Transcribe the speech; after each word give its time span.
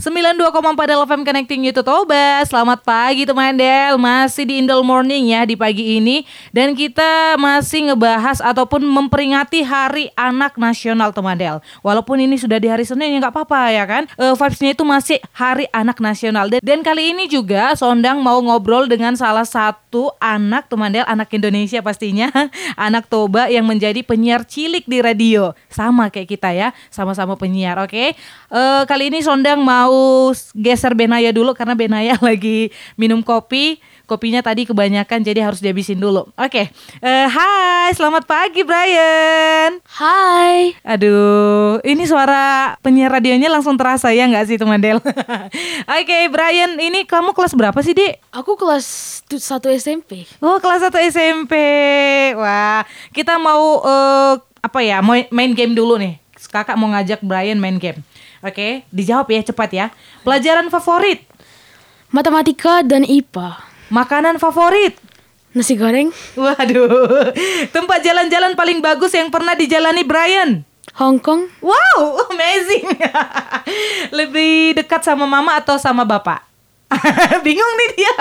92,4 0.00 0.96
LFM 0.96 1.28
Connecting 1.28 1.60
You 1.68 1.76
to 1.76 1.84
Toba. 1.84 2.40
Selamat 2.48 2.80
pagi 2.80 3.28
teman 3.28 3.52
Del. 3.52 4.00
Masih 4.00 4.48
di 4.48 4.56
Indol 4.56 4.80
Morning 4.80 5.28
ya 5.28 5.44
di 5.44 5.60
pagi 5.60 6.00
ini. 6.00 6.24
Dan 6.56 6.72
kita 6.72 7.36
masih 7.36 7.92
ngebahas 7.92 8.40
ataupun 8.40 8.80
memperingati 8.80 9.60
Hari 9.60 10.08
Anak 10.16 10.56
Nasional 10.56 11.12
teman 11.12 11.36
Del. 11.36 11.60
Walaupun 11.84 12.16
ini 12.16 12.40
sudah 12.40 12.56
di 12.56 12.72
hari 12.72 12.88
Senin 12.88 13.12
ya 13.12 13.28
nggak 13.28 13.44
apa-apa 13.44 13.76
ya 13.76 13.84
kan? 13.84 14.08
Uh, 14.16 14.32
Vibesnya 14.32 14.72
itu 14.72 14.88
masih 14.88 15.20
Hari 15.36 15.68
Anak 15.68 16.00
Nasional. 16.00 16.48
Dan, 16.48 16.64
dan 16.64 16.80
kali 16.80 17.12
ini 17.12 17.28
juga 17.28 17.76
Sondang 17.76 18.24
mau 18.24 18.40
ngobrol 18.40 18.88
dengan 18.88 19.12
salah 19.20 19.44
satu 19.44 20.16
anak 20.16 20.72
teman 20.72 20.96
Del. 20.96 21.04
Anak 21.04 21.28
Indonesia 21.28 21.84
pastinya. 21.84 22.32
Anak 22.88 23.04
Toba 23.12 23.52
yang 23.52 23.68
menjadi 23.68 24.00
penyiar 24.00 24.48
cilik 24.48 24.88
di 24.88 25.04
radio. 25.04 25.52
Sama 25.68 26.08
kayak 26.08 26.28
kita 26.32 26.56
ya 26.56 26.72
Sama-sama 26.88 27.36
penyiar 27.36 27.76
oke? 27.76 27.92
Okay? 27.92 28.08
uh, 28.48 28.88
Kali 28.88 29.12
ini 29.12 29.20
Sondang 29.20 29.60
mau 29.60 29.89
mau 29.90 30.30
geser 30.54 30.94
Benaya 30.94 31.34
dulu 31.34 31.50
karena 31.58 31.74
Benaya 31.74 32.14
lagi 32.28 32.70
minum 32.94 33.20
kopi. 33.20 33.82
Kopinya 34.06 34.42
tadi 34.42 34.66
kebanyakan 34.66 35.22
jadi 35.22 35.38
harus 35.38 35.62
dihabisin 35.62 36.02
dulu. 36.02 36.26
Oke. 36.34 36.66
Okay. 36.66 36.66
Uh, 36.98 37.06
eh, 37.06 37.26
hai, 37.30 37.94
selamat 37.94 38.26
pagi 38.26 38.66
Brian. 38.66 39.78
Hai. 39.86 40.74
Aduh, 40.82 41.78
ini 41.86 42.10
suara 42.10 42.74
penyiar 42.82 43.14
radionya 43.14 43.46
langsung 43.46 43.78
terasa 43.78 44.10
ya 44.10 44.26
nggak 44.26 44.50
sih 44.50 44.58
teman 44.58 44.82
Del? 44.82 44.98
Oke, 45.06 45.14
okay, 45.86 46.26
Brian, 46.26 46.74
ini 46.82 47.06
kamu 47.06 47.38
kelas 47.38 47.54
berapa 47.54 47.78
sih, 47.86 47.94
Dik? 47.94 48.34
Aku 48.34 48.58
kelas 48.58 49.22
1 49.30 49.38
SMP. 49.78 50.26
Oh, 50.42 50.58
kelas 50.58 50.90
1 50.90 51.06
SMP. 51.06 51.54
Wah, 52.34 52.82
kita 53.14 53.38
mau 53.38 53.78
uh, 53.78 54.42
apa 54.58 54.78
ya? 54.82 54.98
main 55.06 55.54
game 55.54 55.78
dulu 55.78 56.02
nih. 56.02 56.18
Kakak 56.48 56.80
mau 56.80 56.88
ngajak 56.88 57.20
Brian 57.20 57.60
main 57.60 57.76
game. 57.76 58.00
Oke, 58.40 58.88
dijawab 58.88 59.28
ya 59.28 59.44
cepat 59.44 59.70
ya. 59.74 59.86
Pelajaran 60.24 60.72
favorit? 60.72 61.26
Matematika 62.08 62.80
dan 62.80 63.04
IPA. 63.04 63.60
Makanan 63.92 64.40
favorit? 64.40 64.96
Nasi 65.50 65.74
goreng. 65.74 66.14
Waduh. 66.38 67.34
Tempat 67.74 68.06
jalan-jalan 68.06 68.54
paling 68.54 68.78
bagus 68.78 69.10
yang 69.12 69.28
pernah 69.34 69.58
dijalani 69.58 70.06
Brian? 70.06 70.62
Hong 70.98 71.22
Kong. 71.22 71.46
Wow, 71.62 72.30
amazing. 72.30 72.86
Lebih 74.18 74.78
dekat 74.78 75.06
sama 75.06 75.26
mama 75.26 75.58
atau 75.58 75.78
sama 75.78 76.02
bapak? 76.02 76.49
Bingung 77.46 77.72
nih 77.78 77.90
dia. 77.94 78.14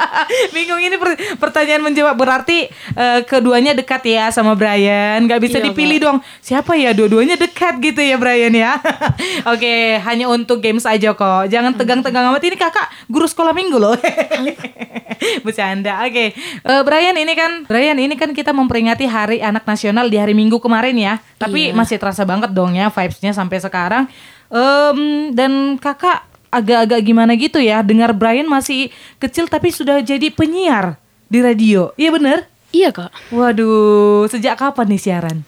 Bingung 0.56 0.80
ini 0.80 0.96
pertanyaan 1.40 1.80
menjawab 1.80 2.14
berarti 2.16 2.68
uh, 2.94 3.24
keduanya 3.24 3.72
dekat 3.72 4.04
ya 4.04 4.28
sama 4.28 4.52
Brian. 4.52 5.24
Gak 5.24 5.40
bisa 5.40 5.58
iya, 5.58 5.72
dipilih 5.72 5.98
dong. 5.98 6.18
Siapa 6.44 6.76
ya 6.76 6.92
dua-duanya 6.92 7.40
dekat 7.40 7.80
gitu 7.80 8.00
ya 8.04 8.20
Brian 8.20 8.52
ya. 8.52 8.76
Oke, 9.52 9.64
okay, 9.64 9.80
hanya 10.04 10.28
untuk 10.28 10.60
games 10.60 10.84
aja 10.84 11.16
kok. 11.16 11.48
Jangan 11.48 11.72
tegang-tegang 11.76 12.28
amat 12.32 12.42
ini 12.44 12.56
kakak 12.60 12.88
guru 13.08 13.24
sekolah 13.24 13.56
minggu 13.56 13.80
loh. 13.80 13.96
Bercanda. 15.44 16.04
Oke. 16.04 16.12
Okay. 16.12 16.28
Uh, 16.64 16.80
eh, 16.80 16.82
Brian 16.84 17.16
ini 17.16 17.32
kan 17.32 17.64
Brian 17.64 17.96
ini 17.96 18.14
kan 18.16 18.36
kita 18.36 18.52
memperingati 18.52 19.08
Hari 19.08 19.40
Anak 19.40 19.64
Nasional 19.64 20.12
di 20.12 20.20
hari 20.20 20.36
Minggu 20.36 20.60
kemarin 20.60 20.96
ya. 20.96 21.18
Tapi 21.40 21.72
iya. 21.72 21.76
masih 21.76 21.96
terasa 21.96 22.28
banget 22.28 22.52
dong 22.52 22.76
ya 22.76 22.92
vibesnya 22.92 23.32
sampai 23.32 23.58
sekarang. 23.60 24.04
Um, 24.50 25.30
dan 25.30 25.78
kakak 25.78 26.29
agak-agak 26.50 27.00
gimana 27.06 27.32
gitu 27.38 27.62
ya 27.62 27.80
dengar 27.80 28.10
Brian 28.12 28.50
masih 28.50 28.90
kecil 29.22 29.46
tapi 29.46 29.70
sudah 29.70 30.02
jadi 30.02 30.28
penyiar 30.34 30.98
di 31.30 31.38
radio. 31.38 31.94
Iya 31.94 32.10
bener? 32.10 32.38
Iya 32.70 32.90
kak. 32.94 33.10
Waduh, 33.34 34.26
sejak 34.30 34.58
kapan 34.58 34.94
nih 34.94 35.00
siaran? 35.00 35.38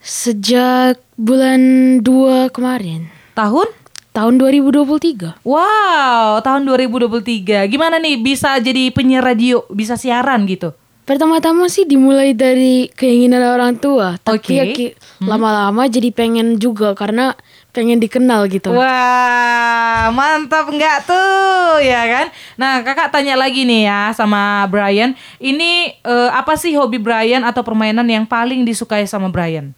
Sejak 0.00 1.00
bulan 1.16 1.60
2 2.00 2.52
kemarin. 2.52 3.08
Tahun? 3.36 3.68
Tahun 4.12 4.34
2023. 4.34 5.46
Wow, 5.46 6.42
tahun 6.42 6.62
2023. 6.66 7.70
Gimana 7.70 8.02
nih 8.02 8.18
bisa 8.18 8.56
jadi 8.58 8.90
penyiar 8.90 9.22
radio, 9.22 9.62
bisa 9.70 9.94
siaran 9.94 10.42
gitu? 10.48 10.74
Pertama-tama 11.08 11.72
sih 11.72 11.88
dimulai 11.88 12.36
dari 12.36 12.92
keinginan 12.92 13.40
orang 13.40 13.80
tua, 13.80 14.20
tapi 14.20 14.60
okay. 14.60 14.92
ya 14.92 14.92
hmm. 14.92 15.24
lama-lama 15.24 15.88
jadi 15.88 16.12
pengen 16.12 16.60
juga 16.60 16.92
karena 16.92 17.32
pengen 17.72 18.00
dikenal 18.00 18.48
gitu. 18.48 18.72
Wah, 18.72 20.10
mantap 20.10 20.68
nggak 20.68 21.06
tuh, 21.06 21.78
ya 21.84 22.02
kan? 22.08 22.26
Nah, 22.58 22.80
kakak 22.82 23.12
tanya 23.12 23.38
lagi 23.38 23.62
nih 23.68 23.86
ya 23.86 24.10
sama 24.16 24.64
Brian, 24.66 25.14
ini 25.38 25.94
uh, 26.02 26.32
apa 26.32 26.56
sih 26.58 26.74
hobi 26.74 26.98
Brian 26.98 27.44
atau 27.44 27.62
permainan 27.62 28.06
yang 28.08 28.24
paling 28.24 28.64
disukai 28.64 29.04
sama 29.04 29.28
Brian? 29.28 29.76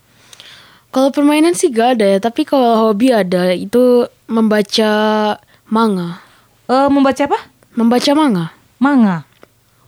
Kalau 0.91 1.15
permainan 1.15 1.55
sih 1.55 1.71
gak 1.71 2.03
ada 2.03 2.07
ya, 2.07 2.19
tapi 2.19 2.43
kalau 2.43 2.91
hobi 2.91 3.15
ada 3.15 3.55
itu 3.55 4.11
membaca 4.27 4.91
manga. 5.71 6.19
Uh, 6.67 6.91
membaca 6.91 7.23
apa? 7.31 7.39
Membaca 7.79 8.11
manga. 8.19 8.47
Manga. 8.83 9.30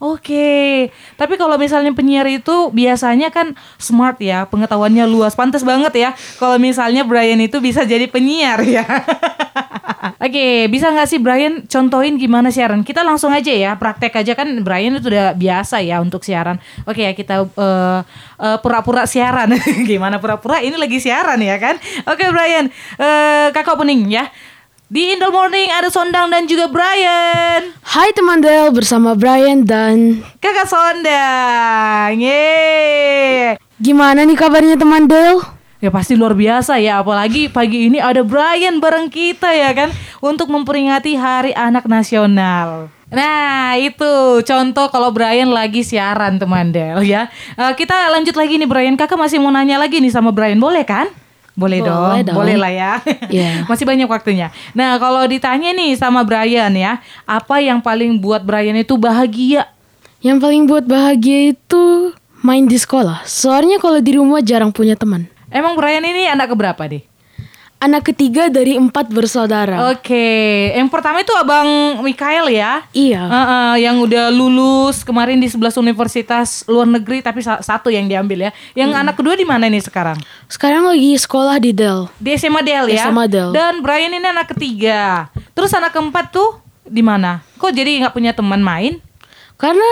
Oke, 0.03 0.91
tapi 1.15 1.39
kalau 1.39 1.55
misalnya 1.55 1.95
penyiar 1.95 2.27
itu 2.27 2.75
biasanya 2.75 3.31
kan 3.31 3.55
smart 3.79 4.19
ya, 4.19 4.51
pengetahuannya 4.51 5.07
luas, 5.07 5.39
pantas 5.39 5.63
banget 5.63 5.95
ya. 5.95 6.11
Kalau 6.43 6.59
misalnya 6.59 7.07
Brian 7.07 7.39
itu 7.39 7.63
bisa 7.63 7.87
jadi 7.87 8.11
penyiar 8.11 8.67
ya. 8.67 8.83
Oke, 10.27 10.67
bisa 10.67 10.91
nggak 10.91 11.07
sih 11.07 11.23
Brian 11.23 11.71
contohin 11.71 12.19
gimana 12.19 12.51
siaran? 12.51 12.83
Kita 12.83 13.07
langsung 13.07 13.31
aja 13.31 13.55
ya, 13.55 13.79
praktek 13.79 14.11
aja 14.19 14.35
kan 14.35 14.51
Brian 14.67 14.99
itu 14.99 15.07
udah 15.07 15.39
biasa 15.39 15.79
ya 15.87 16.03
untuk 16.03 16.27
siaran. 16.27 16.59
Oke 16.83 17.07
ya 17.07 17.15
kita 17.15 17.47
uh, 17.47 18.03
uh, 18.43 18.59
pura-pura 18.59 19.07
siaran. 19.07 19.55
gimana 19.91 20.19
pura-pura? 20.19 20.59
Ini 20.59 20.75
lagi 20.83 20.99
siaran 20.99 21.39
ya 21.39 21.63
kan? 21.63 21.79
Oke 22.11 22.27
Brian, 22.35 22.75
uh, 22.99 23.55
kakak 23.55 23.79
opening 23.79 24.11
ya. 24.11 24.27
Di 24.93 25.17
Indol 25.17 25.33
Morning 25.33 25.73
ada 25.73 25.89
Sondang 25.89 26.29
dan 26.29 26.45
juga 26.45 26.69
Brian. 26.69 27.73
Hai 27.81 28.13
teman 28.13 28.45
Del, 28.45 28.69
bersama 28.77 29.17
Brian 29.17 29.65
dan 29.65 30.21
Kakak 30.37 30.69
Sondang. 30.69 32.21
Yeay. 32.21 33.57
Gimana 33.81 34.29
nih 34.29 34.37
kabarnya 34.37 34.77
teman 34.77 35.09
Del? 35.09 35.41
Ya 35.81 35.89
pasti 35.89 36.13
luar 36.13 36.37
biasa 36.37 36.77
ya, 36.77 37.01
apalagi 37.01 37.49
pagi 37.49 37.89
ini 37.89 38.05
ada 38.05 38.21
Brian 38.21 38.85
bareng 38.85 39.09
kita 39.09 39.49
ya 39.57 39.73
kan 39.73 39.89
untuk 40.21 40.53
memperingati 40.53 41.17
Hari 41.17 41.57
Anak 41.57 41.89
Nasional. 41.89 42.93
Nah 43.09 43.73
itu 43.81 44.45
contoh 44.45 44.93
kalau 44.93 45.09
Brian 45.09 45.57
lagi 45.57 45.89
siaran 45.89 46.37
teman 46.37 46.69
Del 46.69 47.01
ya. 47.09 47.33
Uh, 47.57 47.73
kita 47.73 48.13
lanjut 48.13 48.37
lagi 48.37 48.61
nih 48.61 48.69
Brian, 48.69 49.01
kakak 49.01 49.17
masih 49.17 49.41
mau 49.41 49.49
nanya 49.49 49.81
lagi 49.81 50.05
nih 50.05 50.13
sama 50.13 50.37
Brian, 50.37 50.61
boleh 50.61 50.85
kan? 50.85 51.09
Boleh, 51.53 51.85
boleh 51.85 52.25
dong, 52.25 52.33
dong, 52.33 52.37
boleh 52.41 52.57
lah 52.57 52.73
ya. 52.73 52.93
Yeah. 53.33 53.69
Masih 53.69 53.85
banyak 53.85 54.09
waktunya. 54.09 54.49
Nah, 54.73 54.97
kalau 54.97 55.25
ditanya 55.29 55.73
nih 55.77 55.97
sama 55.97 56.25
Brian 56.25 56.73
ya, 56.73 57.01
apa 57.29 57.61
yang 57.61 57.81
paling 57.85 58.17
buat 58.21 58.41
Brian 58.45 58.77
itu 58.77 58.97
bahagia? 58.97 59.69
Yang 60.25 60.39
paling 60.41 60.63
buat 60.65 60.85
bahagia 60.89 61.53
itu 61.53 62.13
main 62.41 62.65
di 62.65 62.77
sekolah. 62.81 63.25
Soalnya 63.29 63.77
kalau 63.81 64.01
di 64.01 64.17
rumah 64.17 64.41
jarang 64.41 64.73
punya 64.73 64.97
teman. 64.97 65.29
Emang 65.53 65.77
Brian 65.77 66.05
ini 66.05 66.25
anak 66.29 66.57
keberapa 66.57 66.89
deh? 66.89 67.05
Anak 67.83 68.15
ketiga 68.15 68.47
dari 68.47 68.79
empat 68.79 69.11
bersaudara. 69.11 69.91
Oke, 69.91 70.15
okay. 70.15 70.79
yang 70.79 70.87
pertama 70.87 71.19
itu 71.19 71.35
abang 71.35 71.99
Mikael 72.07 72.47
ya? 72.47 72.87
Iya. 72.95 73.27
Uh, 73.27 73.35
uh, 73.35 73.73
yang 73.75 73.99
udah 73.99 74.31
lulus 74.31 75.03
kemarin 75.03 75.43
di 75.43 75.51
sebelas 75.51 75.75
universitas 75.75 76.63
luar 76.71 76.87
negeri, 76.87 77.19
tapi 77.19 77.43
satu 77.43 77.91
yang 77.91 78.07
diambil 78.07 78.49
ya. 78.49 78.51
Yang 78.79 78.91
hmm. 78.95 79.03
anak 79.03 79.15
kedua 79.19 79.35
di 79.35 79.43
mana 79.43 79.67
nih 79.67 79.83
sekarang? 79.83 80.15
Sekarang 80.47 80.87
lagi 80.87 81.19
sekolah 81.19 81.59
di 81.59 81.75
Del. 81.75 82.07
Di 82.23 82.39
SMA 82.39 82.63
Del 82.63 82.87
ya? 82.95 83.11
SMA 83.11 83.27
Del. 83.27 83.51
Dan 83.51 83.83
Brian 83.83 84.15
ini 84.15 84.31
anak 84.31 84.55
ketiga. 84.55 85.27
Terus 85.51 85.75
anak 85.75 85.91
keempat 85.91 86.31
tuh 86.31 86.63
di 86.87 87.03
mana? 87.03 87.43
Kok 87.59 87.75
jadi 87.75 88.07
nggak 88.07 88.15
punya 88.15 88.31
teman 88.31 88.63
main? 88.63 89.03
Karena 89.63 89.91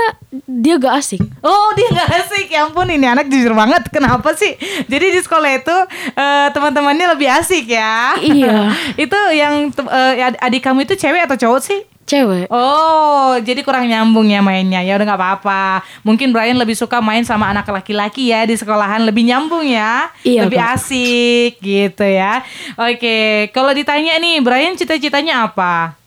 dia 0.51 0.75
gak 0.83 0.99
asik. 0.99 1.23
Oh, 1.47 1.71
dia 1.79 1.87
gak 1.95 2.11
asik. 2.27 2.51
Ya 2.51 2.67
ampun, 2.67 2.91
ini 2.91 3.07
anak 3.07 3.31
jujur 3.31 3.55
banget. 3.55 3.87
Kenapa 3.95 4.35
sih? 4.35 4.59
Jadi 4.91 5.15
di 5.15 5.21
sekolah 5.23 5.51
itu 5.55 5.77
uh, 6.19 6.51
teman-temannya 6.51 7.15
lebih 7.15 7.31
asik 7.31 7.71
ya. 7.71 8.19
Iya. 8.19 8.75
itu 9.07 9.19
yang 9.31 9.71
uh, 9.71 10.43
adik 10.43 10.67
kamu 10.67 10.91
itu 10.91 10.99
cewek 10.99 11.23
atau 11.23 11.39
cowok 11.39 11.63
sih? 11.63 11.81
Cewek. 12.03 12.51
Oh, 12.51 13.39
jadi 13.39 13.63
kurang 13.63 13.87
nyambung 13.87 14.27
ya 14.27 14.43
mainnya. 14.43 14.83
Ya 14.83 14.99
udah 14.99 15.07
nggak 15.07 15.21
apa-apa. 15.23 15.87
Mungkin 16.03 16.35
Brian 16.35 16.59
lebih 16.59 16.75
suka 16.75 16.99
main 16.99 17.23
sama 17.23 17.47
anak 17.47 17.71
laki-laki 17.71 18.35
ya 18.35 18.43
di 18.43 18.59
sekolahan 18.59 19.07
lebih 19.07 19.23
nyambung 19.31 19.63
ya. 19.63 20.11
Iya. 20.27 20.51
Lebih 20.51 20.59
kak. 20.59 20.75
asik 20.83 21.63
gitu 21.63 22.03
ya. 22.03 22.43
Oke, 22.75 23.47
kalau 23.55 23.71
ditanya 23.71 24.19
nih, 24.19 24.43
Brian 24.43 24.75
cita-citanya 24.75 25.47
apa? 25.47 26.00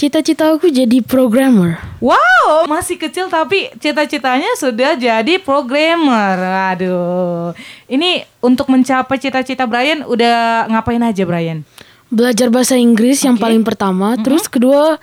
Cita-cita 0.00 0.48
aku 0.48 0.72
jadi 0.72 1.04
programmer. 1.04 1.76
Wow, 2.00 2.64
masih 2.64 2.96
kecil 2.96 3.28
tapi 3.28 3.68
cita-citanya 3.76 4.48
sudah 4.56 4.96
jadi 4.96 5.36
programmer. 5.36 6.40
Aduh. 6.72 7.52
Ini 7.84 8.24
untuk 8.40 8.72
mencapai 8.72 9.20
cita-cita 9.20 9.68
Brian 9.68 10.08
udah 10.08 10.64
ngapain 10.72 11.04
aja 11.04 11.20
Brian? 11.28 11.68
Belajar 12.08 12.48
bahasa 12.48 12.80
Inggris 12.80 13.20
okay. 13.20 13.28
yang 13.28 13.36
paling 13.36 13.60
pertama, 13.60 14.16
mm-hmm. 14.16 14.24
terus 14.24 14.48
kedua 14.48 14.96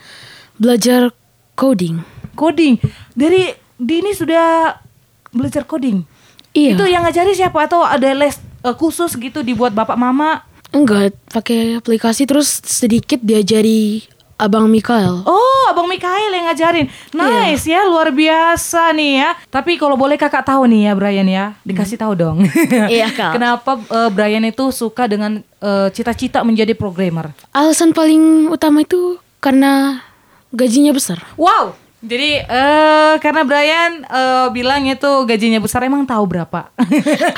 belajar 0.58 1.14
coding. 1.54 2.02
Coding. 2.34 2.82
Dari 3.14 3.54
dini 3.78 4.18
sudah 4.18 4.82
belajar 5.30 5.62
coding. 5.70 6.10
Iya. 6.58 6.74
Itu 6.74 6.90
yang 6.90 7.06
ngajari 7.06 7.38
siapa 7.38 7.70
atau 7.70 7.86
ada 7.86 8.18
les 8.18 8.42
uh, 8.66 8.74
khusus 8.74 9.14
gitu 9.14 9.46
dibuat 9.46 9.78
bapak 9.78 9.94
mama? 9.94 10.42
Enggak, 10.74 11.14
pakai 11.30 11.78
aplikasi 11.78 12.26
terus 12.26 12.66
sedikit 12.66 13.22
diajari 13.22 14.17
Abang 14.38 14.70
Mikael. 14.70 15.26
Oh, 15.26 15.64
Abang 15.66 15.90
Mikael 15.90 16.30
yang 16.30 16.46
ngajarin. 16.46 16.86
Nice 17.10 17.66
ya, 17.66 17.82
luar 17.90 18.14
biasa 18.14 18.94
nih 18.94 19.12
ya. 19.26 19.30
Tapi 19.50 19.82
kalau 19.82 19.98
boleh 19.98 20.14
kakak 20.14 20.46
tahu 20.46 20.70
nih 20.70 20.86
ya 20.86 20.94
Brian 20.94 21.26
ya, 21.26 21.58
dikasih 21.66 21.98
tahu 21.98 22.14
dong. 22.14 22.46
Iya, 22.94 23.10
Kak. 23.10 23.34
Kenapa 23.34 23.82
eh, 23.82 24.10
Brian 24.14 24.46
itu 24.46 24.70
suka 24.70 25.10
dengan 25.10 25.42
eh, 25.42 25.90
cita-cita 25.90 26.46
menjadi 26.46 26.78
programmer? 26.78 27.34
Alasan 27.50 27.98
paling 27.98 28.54
utama 28.54 28.86
itu 28.86 29.18
karena 29.42 30.06
gajinya 30.54 30.94
besar. 30.94 31.18
Wow. 31.34 31.74
Jadi 31.98 32.46
eh 32.46 33.14
karena 33.18 33.42
Brian 33.42 34.06
eh, 34.06 34.48
bilang 34.54 34.86
itu 34.86 35.12
gajinya 35.26 35.58
besar, 35.58 35.82
emang 35.82 36.06
tahu 36.06 36.30
berapa? 36.30 36.70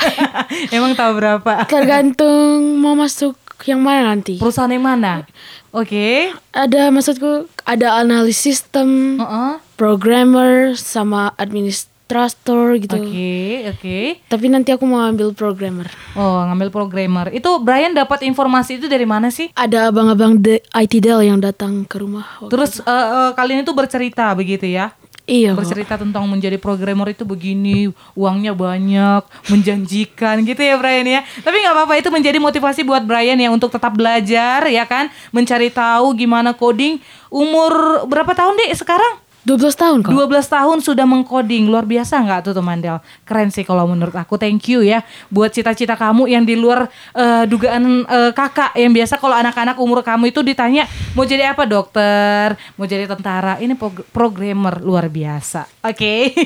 emang 0.76 0.92
tahu 0.92 1.16
berapa? 1.16 1.64
Tergantung 1.64 2.76
mau 2.76 2.92
masuk 2.92 3.39
yang 3.66 3.80
mana 3.80 4.12
nanti. 4.12 4.36
Perusahaan 4.36 4.68
yang 4.68 4.82
mana? 4.82 5.26
Oke. 5.70 6.32
Ada 6.50 6.88
maksudku 6.88 7.46
ada 7.62 7.98
analis 7.98 8.36
sistem, 8.36 9.18
Heeh. 9.18 9.52
programmer 9.74 10.74
sama 10.74 11.30
administrator 11.36 12.74
gitu. 12.76 12.96
Oke, 12.96 13.34
oke. 13.70 13.98
Tapi 14.26 14.46
nanti 14.48 14.70
aku 14.70 14.82
mau 14.82 15.00
ambil 15.00 15.30
programmer. 15.30 15.86
Oh, 16.12 16.42
ngambil 16.42 16.68
programmer. 16.68 17.26
Itu 17.30 17.62
Brian 17.62 17.94
dapat 17.94 18.24
informasi 18.24 18.78
itu 18.78 18.86
dari 18.86 19.06
mana 19.06 19.30
sih? 19.30 19.48
Ada 19.54 19.88
abang-abang 19.88 20.36
de- 20.36 20.62
IT 20.74 20.98
Dell 20.98 21.22
yang 21.22 21.38
datang 21.38 21.84
ke 21.84 21.96
rumah. 21.96 22.26
Terus 22.46 22.80
eh, 22.80 22.88
eh, 22.88 23.30
kalian 23.32 23.62
itu 23.62 23.70
bercerita 23.70 24.34
begitu 24.34 24.66
ya? 24.66 24.90
Iya. 25.30 25.54
Bercerita 25.54 25.94
tentang 25.94 26.26
menjadi 26.26 26.58
programmer 26.58 27.14
itu 27.14 27.22
begini, 27.22 27.94
uangnya 28.18 28.50
banyak, 28.50 29.22
menjanjikan 29.46 30.42
gitu 30.42 30.58
ya 30.58 30.74
Brian 30.74 31.06
ya. 31.06 31.22
Tapi 31.22 31.56
nggak 31.62 31.74
apa-apa 31.78 31.94
itu 32.02 32.10
menjadi 32.10 32.42
motivasi 32.42 32.82
buat 32.82 33.06
Brian 33.06 33.38
ya 33.38 33.54
untuk 33.54 33.70
tetap 33.70 33.94
belajar 33.94 34.66
ya 34.66 34.82
kan, 34.90 35.06
mencari 35.30 35.70
tahu 35.70 36.18
gimana 36.18 36.50
coding. 36.50 36.98
Umur 37.30 38.04
berapa 38.10 38.34
tahun 38.34 38.58
deh 38.58 38.74
sekarang? 38.74 39.29
12 39.40 39.72
tahun 39.72 39.98
kok. 40.04 40.12
12 40.12 40.28
tahun 40.46 40.78
sudah 40.84 41.06
mengcoding. 41.08 41.72
Luar 41.72 41.88
biasa 41.88 42.20
nggak 42.20 42.40
tuh 42.44 42.54
teman 42.56 42.76
Del 42.80 43.00
keren 43.24 43.48
sih 43.48 43.64
kalau 43.64 43.88
menurut 43.88 44.12
aku. 44.12 44.36
Thank 44.36 44.68
you 44.68 44.84
ya 44.84 45.00
buat 45.32 45.48
cita-cita 45.48 45.96
kamu 45.96 46.28
yang 46.28 46.44
di 46.44 46.60
luar 46.60 46.92
eh, 47.16 47.44
dugaan 47.48 48.04
eh, 48.04 48.32
kakak. 48.36 48.76
Yang 48.76 48.92
biasa 49.00 49.14
kalau 49.16 49.36
anak-anak 49.36 49.76
umur 49.80 50.04
kamu 50.04 50.28
itu 50.28 50.44
ditanya 50.44 50.84
mau 51.16 51.24
jadi 51.24 51.56
apa 51.56 51.64
dokter? 51.64 52.56
Mau 52.76 52.84
jadi 52.84 53.08
tentara? 53.08 53.56
Ini 53.56 53.72
prog- 53.74 54.04
programmer 54.12 54.76
luar 54.84 55.08
biasa. 55.08 55.64
Oke? 55.88 56.36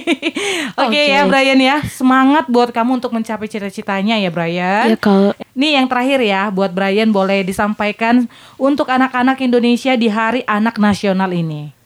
Oke 0.79 0.87
Oke. 0.95 1.03
ya 1.11 1.27
Brian 1.27 1.59
ya. 1.59 1.83
Semangat 1.83 2.47
buat 2.47 2.71
kamu 2.71 3.03
untuk 3.03 3.11
mencapai 3.11 3.51
cita-citanya 3.51 4.23
ya 4.23 4.31
Brian. 4.31 4.95
Ya 4.95 4.99
kalau 4.99 5.35
Nih 5.55 5.79
yang 5.79 5.87
terakhir 5.87 6.19
ya 6.23 6.51
buat 6.51 6.75
Brian 6.75 7.15
boleh 7.15 7.47
disampaikan 7.47 8.27
untuk 8.59 8.91
anak-anak 8.91 9.39
Indonesia 9.39 9.95
di 9.95 10.11
Hari 10.11 10.43
Anak 10.47 10.83
Nasional 10.83 11.31
ini. 11.31 11.84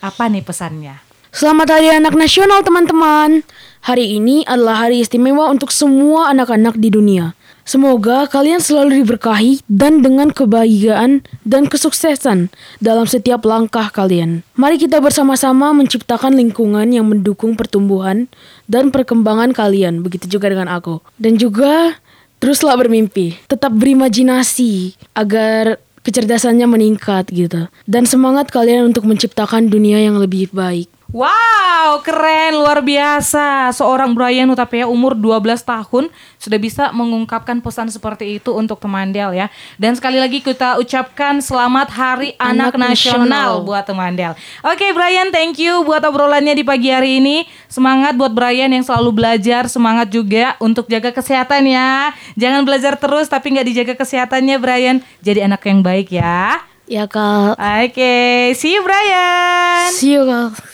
Apa 0.00 0.32
nih 0.32 0.40
pesannya? 0.40 0.96
Selamat 1.28 1.76
Hari 1.76 1.92
Anak 1.92 2.16
Nasional 2.16 2.64
teman-teman. 2.64 3.44
Hari 3.84 4.16
ini 4.16 4.48
adalah 4.48 4.88
hari 4.88 5.04
istimewa 5.04 5.52
untuk 5.52 5.68
semua 5.68 6.32
anak-anak 6.32 6.80
di 6.80 6.88
dunia. 6.88 7.36
Semoga 7.68 8.24
kalian 8.24 8.64
selalu 8.64 9.04
diberkahi 9.04 9.60
dan 9.68 10.00
dengan 10.00 10.32
kebahagiaan 10.32 11.20
dan 11.44 11.68
kesuksesan 11.68 12.48
dalam 12.80 13.04
setiap 13.04 13.44
langkah 13.44 13.92
kalian. 13.92 14.40
Mari 14.56 14.80
kita 14.80 15.04
bersama-sama 15.04 15.76
menciptakan 15.76 16.32
lingkungan 16.32 16.88
yang 16.88 17.04
mendukung 17.04 17.52
pertumbuhan 17.52 18.24
dan 18.72 18.88
perkembangan 18.88 19.52
kalian. 19.52 20.00
Begitu 20.00 20.32
juga 20.32 20.48
dengan 20.48 20.72
aku. 20.72 21.04
Dan 21.20 21.36
juga 21.36 22.00
teruslah 22.40 22.72
bermimpi, 22.80 23.36
tetap 23.44 23.76
berimajinasi 23.76 24.96
agar 25.12 25.76
kecerdasannya 26.04 26.66
meningkat 26.68 27.32
gitu. 27.32 27.68
Dan 27.88 28.04
semangat 28.04 28.52
kalian 28.52 28.92
untuk 28.92 29.08
menciptakan 29.08 29.68
dunia 29.72 30.00
yang 30.00 30.20
lebih 30.20 30.52
baik. 30.52 30.99
Wow, 31.10 32.06
keren 32.06 32.54
luar 32.54 32.86
biasa. 32.86 33.74
Seorang 33.74 34.14
Brian 34.14 34.46
Utapia 34.46 34.86
umur 34.86 35.18
12 35.18 35.58
tahun 35.66 36.06
sudah 36.38 36.58
bisa 36.62 36.94
mengungkapkan 36.94 37.58
pesan 37.58 37.90
seperti 37.90 38.38
itu 38.38 38.54
untuk 38.54 38.78
teman 38.78 39.10
Del 39.10 39.34
ya. 39.34 39.50
Dan 39.74 39.98
sekali 39.98 40.22
lagi 40.22 40.38
kita 40.38 40.78
ucapkan 40.78 41.42
selamat 41.42 41.90
Hari 41.90 42.38
Anak, 42.38 42.78
Anak 42.78 42.94
Nasional, 42.94 43.26
Nasional. 43.26 43.66
buat 43.66 43.82
teman 43.90 44.14
Del. 44.14 44.38
Oke 44.62 44.86
Brian, 44.94 45.34
thank 45.34 45.58
you 45.58 45.82
buat 45.82 45.98
obrolannya 46.06 46.54
di 46.54 46.62
pagi 46.62 46.94
hari 46.94 47.18
ini. 47.18 47.42
Semangat 47.66 48.14
buat 48.14 48.30
Brian 48.30 48.70
yang 48.70 48.86
selalu 48.86 49.10
belajar, 49.10 49.66
semangat 49.66 50.14
juga 50.14 50.54
untuk 50.62 50.86
jaga 50.86 51.10
kesehatan 51.10 51.66
ya. 51.66 52.14
Jangan 52.38 52.62
belajar 52.62 52.94
terus 52.94 53.26
tapi 53.26 53.58
nggak 53.58 53.66
dijaga 53.66 53.94
kesehatannya 53.98 54.62
Brian. 54.62 55.02
Jadi 55.26 55.42
anak 55.42 55.66
yang 55.66 55.82
baik 55.82 56.14
ya. 56.14 56.62
Ya 56.86 57.10
kak. 57.10 57.58
Oke, 57.58 58.54
see 58.54 58.78
you 58.78 58.86
Brian. 58.86 59.90
See 59.90 60.14
you 60.14 60.22
kak. 60.22 60.70